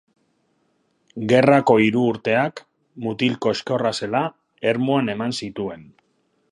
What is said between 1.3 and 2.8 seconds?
Gerrako hiru urteak,